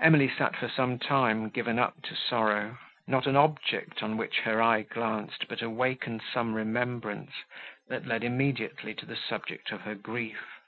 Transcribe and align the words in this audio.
Emily 0.00 0.28
sat 0.28 0.54
for 0.54 0.68
some 0.68 1.00
time, 1.00 1.48
given 1.48 1.80
up 1.80 2.00
to 2.02 2.14
sorrow. 2.14 2.78
Not 3.08 3.26
an 3.26 3.34
object, 3.34 4.04
on 4.04 4.16
which 4.16 4.36
her 4.44 4.62
eye 4.62 4.82
glanced, 4.82 5.48
but 5.48 5.62
awakened 5.62 6.22
some 6.32 6.54
remembrance, 6.54 7.32
that 7.88 8.06
led 8.06 8.22
immediately 8.22 8.94
to 8.94 9.04
the 9.04 9.16
subject 9.16 9.72
of 9.72 9.80
her 9.80 9.96
grief. 9.96 10.38